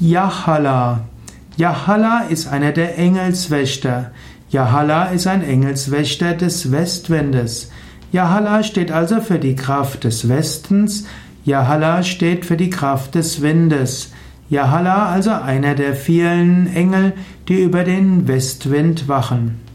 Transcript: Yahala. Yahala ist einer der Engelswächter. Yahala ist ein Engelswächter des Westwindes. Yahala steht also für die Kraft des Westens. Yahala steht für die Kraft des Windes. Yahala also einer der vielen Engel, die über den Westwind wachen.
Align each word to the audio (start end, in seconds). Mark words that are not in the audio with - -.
Yahala. 0.00 1.00
Yahala 1.56 2.20
ist 2.28 2.46
einer 2.46 2.70
der 2.70 2.96
Engelswächter. 2.96 4.12
Yahala 4.48 5.06
ist 5.06 5.26
ein 5.26 5.42
Engelswächter 5.42 6.34
des 6.34 6.70
Westwindes. 6.70 7.72
Yahala 8.12 8.62
steht 8.62 8.92
also 8.92 9.20
für 9.20 9.40
die 9.40 9.56
Kraft 9.56 10.04
des 10.04 10.28
Westens. 10.28 11.04
Yahala 11.44 12.04
steht 12.04 12.46
für 12.46 12.56
die 12.56 12.70
Kraft 12.70 13.16
des 13.16 13.42
Windes. 13.42 14.12
Yahala 14.48 15.08
also 15.08 15.32
einer 15.32 15.74
der 15.74 15.94
vielen 15.94 16.72
Engel, 16.72 17.14
die 17.48 17.60
über 17.60 17.82
den 17.82 18.28
Westwind 18.28 19.08
wachen. 19.08 19.67